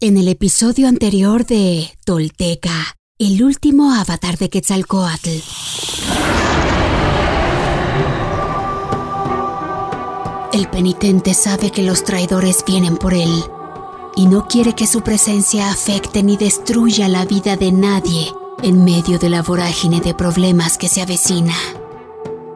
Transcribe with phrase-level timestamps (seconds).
[0.00, 5.28] En el episodio anterior de Tolteca, el último avatar de Quetzalcoatl.
[10.52, 13.42] El penitente sabe que los traidores vienen por él
[14.14, 19.18] y no quiere que su presencia afecte ni destruya la vida de nadie en medio
[19.18, 21.56] de la vorágine de problemas que se avecina.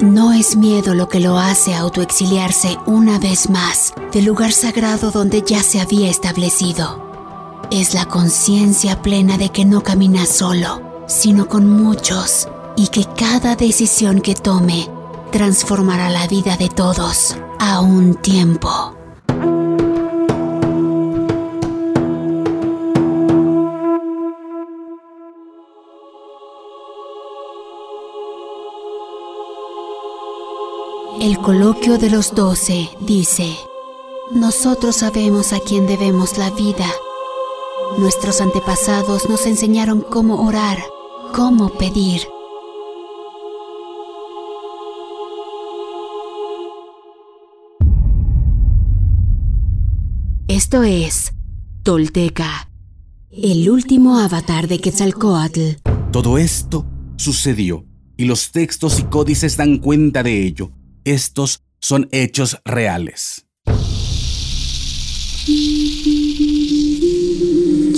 [0.00, 5.42] No es miedo lo que lo hace autoexiliarse una vez más del lugar sagrado donde
[5.42, 7.05] ya se había establecido
[7.70, 13.56] es la conciencia plena de que no camina solo, sino con muchos, y que cada
[13.56, 14.88] decisión que tome
[15.32, 18.92] transformará la vida de todos a un tiempo.
[31.20, 33.56] El coloquio de los doce dice,
[34.30, 36.86] nosotros sabemos a quién debemos la vida
[37.98, 40.76] Nuestros antepasados nos enseñaron cómo orar,
[41.34, 42.20] cómo pedir.
[50.46, 51.32] Esto es
[51.84, 52.70] Tolteca,
[53.30, 55.76] el último avatar de Quetzalcoatl.
[56.12, 56.84] Todo esto
[57.16, 57.86] sucedió
[58.18, 60.70] y los textos y códices dan cuenta de ello.
[61.04, 63.46] Estos son hechos reales.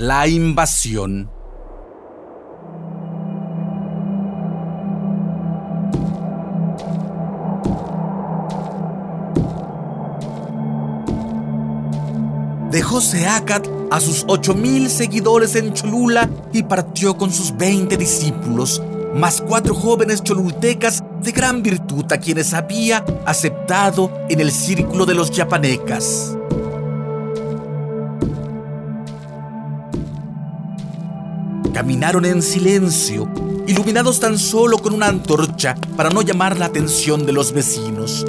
[0.00, 1.30] La invasión.
[12.70, 18.82] Dejó Seacat a sus ocho mil seguidores en Cholula y partió con sus veinte discípulos,
[19.14, 25.14] más cuatro jóvenes cholultecas de gran virtud a quienes había aceptado en el círculo de
[25.14, 26.38] los yapanecas.
[31.80, 33.26] Caminaron en silencio,
[33.66, 38.26] iluminados tan solo con una antorcha para no llamar la atención de los vecinos.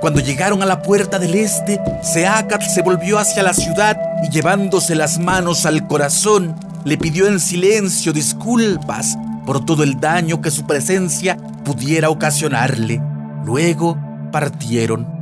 [0.00, 4.94] Cuando llegaron a la puerta del este, Seacat se volvió hacia la ciudad y llevándose
[4.94, 6.54] las manos al corazón,
[6.84, 13.02] le pidió en silencio disculpas por todo el daño que su presencia pudiera ocasionarle.
[13.44, 13.98] Luego
[14.30, 15.19] partieron.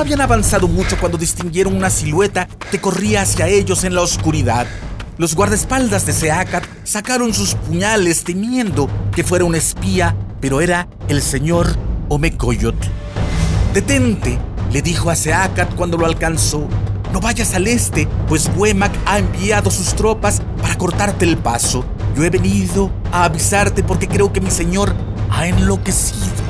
[0.00, 4.66] Habían avanzado mucho cuando distinguieron una silueta que corría hacia ellos en la oscuridad.
[5.16, 11.20] Los guardaespaldas de Seacat sacaron sus puñales temiendo que fuera un espía, pero era el
[11.20, 11.76] señor
[12.08, 12.76] Omecoyot.
[13.74, 14.38] Detente,
[14.72, 16.68] le dijo a Seacat cuando lo alcanzó.
[17.12, 21.84] No vayas al este, pues Huemac ha enviado sus tropas para cortarte el paso.
[22.16, 24.94] Yo he venido a avisarte porque creo que mi señor
[25.30, 26.47] ha enloquecido.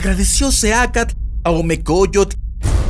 [0.00, 1.12] Agradeció Seacat
[1.44, 2.34] a Omecoyot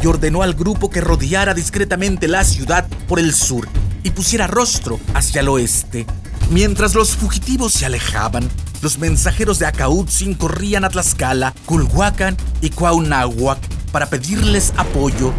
[0.01, 3.67] y ordenó al grupo que rodeara discretamente la ciudad por el sur
[4.05, 6.07] y pusiera rostro hacia el oeste.
[6.53, 8.49] Mientras los fugitivos se alejaban,
[8.81, 13.59] los mensajeros de Acautzin corrían a Tlaxcala, Culhuacan y Cuauhnáhuac
[13.91, 15.35] para pedirles apoyo.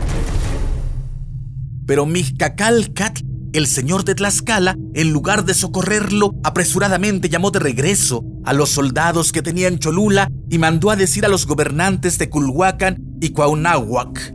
[1.87, 3.21] Pero Mixcacalcat
[3.53, 9.31] el señor de Tlaxcala, en lugar de socorrerlo, apresuradamente llamó de regreso a los soldados
[9.31, 14.33] que tenían Cholula y mandó a decir a los gobernantes de Culhuacan y Cuauhnáhuac: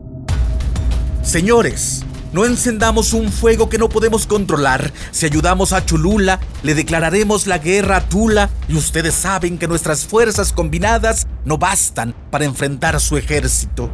[1.22, 4.92] Señores, No encendamos un fuego que no podemos controlar.
[5.10, 10.04] Si ayudamos a Cholula, le declararemos la guerra a Tula y ustedes saben que nuestras
[10.04, 13.90] fuerzas combinadas no bastan para enfrentar su ejército.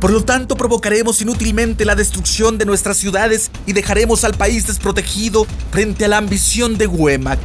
[0.00, 5.46] Por lo tanto, provocaremos inútilmente la destrucción de nuestras ciudades y dejaremos al país desprotegido
[5.70, 7.38] frente a la ambición de Huemac.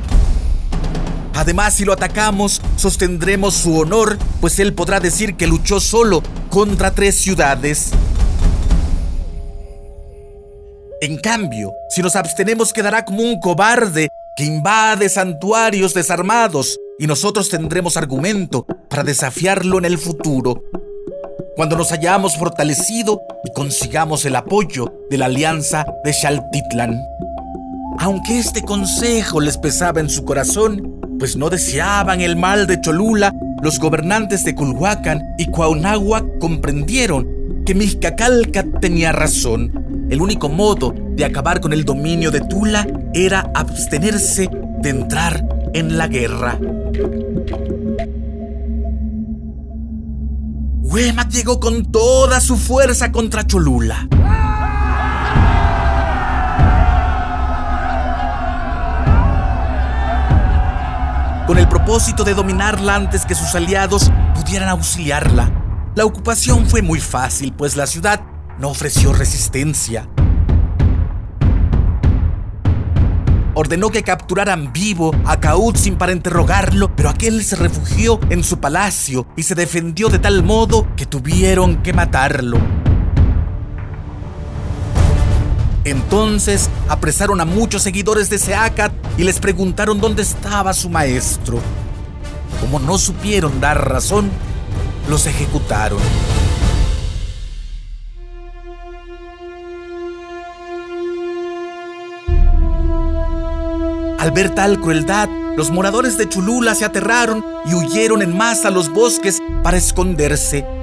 [1.37, 6.89] Además, si lo atacamos, sostendremos su honor, pues él podrá decir que luchó solo contra
[6.89, 7.91] tres ciudades.
[10.99, 17.49] En cambio, si nos abstenemos quedará como un cobarde que invade santuarios desarmados y nosotros
[17.49, 20.63] tendremos argumento para desafiarlo en el futuro.
[21.55, 26.99] Cuando nos hayamos fortalecido y consigamos el apoyo de la alianza de Xaltitlan.
[27.99, 33.33] Aunque este consejo les pesaba en su corazón, pues no deseaban el mal de Cholula,
[33.61, 41.25] los gobernantes de Culhuacan y Cuauhnáhuac comprendieron que Mixcacalca tenía razón el único modo de
[41.25, 44.49] acabar con el dominio de Tula era abstenerse
[44.81, 46.57] de entrar en la guerra.
[50.83, 54.07] Huemac llegó con toda su fuerza contra Cholula.
[61.47, 65.49] Con el propósito de dominarla antes que sus aliados pudieran auxiliarla.
[65.95, 68.19] La ocupación fue muy fácil, pues la ciudad
[68.59, 70.09] no ofreció resistencia.
[73.53, 79.25] Ordenó que capturaran vivo a Kautzin para interrogarlo, pero aquel se refugió en su palacio
[79.37, 82.59] y se defendió de tal modo que tuvieron que matarlo.
[85.85, 91.59] Entonces apresaron a muchos seguidores de Seacat y les preguntaron dónde estaba su maestro.
[92.61, 94.29] Como no supieron dar razón,
[95.09, 95.99] los ejecutaron.
[104.19, 108.71] Al ver tal crueldad, los moradores de Chulula se aterraron y huyeron en masa a
[108.71, 110.76] los bosques para esconderse.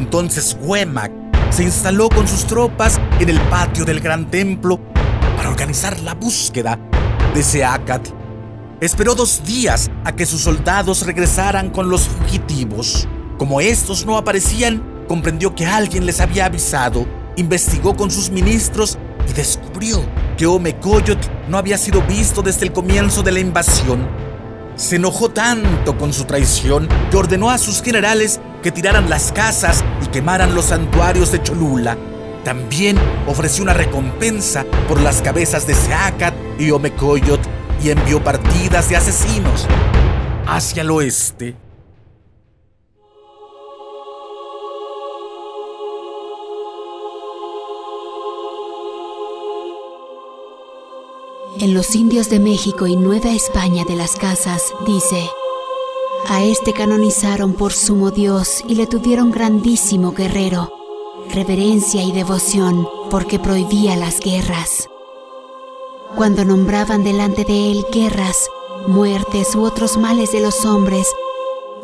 [0.00, 1.12] Entonces Huemac
[1.50, 4.80] se instaló con sus tropas en el patio del gran templo
[5.36, 6.78] para organizar la búsqueda
[7.34, 8.08] de Seacat
[8.80, 13.06] Esperó dos días a que sus soldados regresaran con los fugitivos.
[13.36, 17.06] Como estos no aparecían, comprendió que alguien les había avisado,
[17.36, 18.96] investigó con sus ministros
[19.28, 20.02] y descubrió
[20.38, 24.08] que Omecoyot no había sido visto desde el comienzo de la invasión.
[24.76, 29.84] Se enojó tanto con su traición que ordenó a sus generales que tiraran las casas
[30.02, 31.96] y quemaran los santuarios de Cholula.
[32.44, 37.40] También ofreció una recompensa por las cabezas de Seacat y Omecoyot
[37.82, 39.66] y envió partidas de asesinos
[40.46, 41.56] hacia el oeste.
[51.60, 55.28] En los indios de México y Nueva España de las Casas dice,
[56.28, 60.72] a este canonizaron por sumo Dios y le tuvieron grandísimo guerrero,
[61.32, 64.90] reverencia y devoción porque prohibía las guerras
[66.16, 68.50] cuando nombraban delante de él guerras,
[68.86, 71.06] muertes u otros males de los hombres,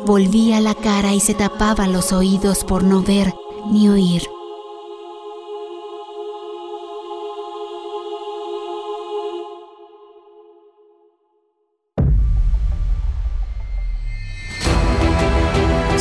[0.05, 3.33] volvía la cara y se tapaba los oídos por no ver
[3.71, 4.29] ni oír.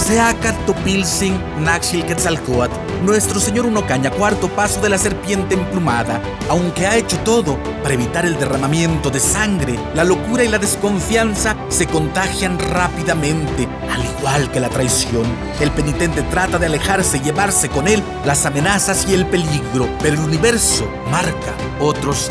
[0.07, 6.97] Seacat Topilsin Naxil Quetzalcoatl, nuestro señor Unocaña, cuarto paso de la serpiente emplumada, aunque ha
[6.97, 12.57] hecho todo para evitar el derramamiento de sangre, la locura y la desconfianza se contagian
[12.57, 15.27] rápidamente, al igual que la traición.
[15.59, 20.15] El penitente trata de alejarse y llevarse con él las amenazas y el peligro, pero
[20.15, 22.31] el universo marca otros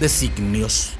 [0.00, 0.99] designios.